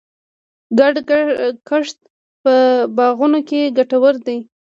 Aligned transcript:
ګډ 0.79 0.95
کښت 1.67 1.97
په 2.43 2.53
باغونو 2.95 3.39
کې 3.49 3.61
ګټور 3.77 4.15
دی. 4.25 4.37